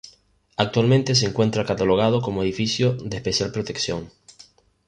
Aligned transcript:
Actualmente 0.57 1.13
se 1.13 1.27
encuentra 1.27 1.63
catalogado 1.67 2.23
como 2.23 2.41
edificio 2.41 2.93
de 2.95 3.17
Especial 3.17 3.51
Protección. 3.51 4.09